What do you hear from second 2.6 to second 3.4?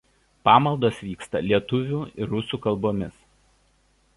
kalbomis.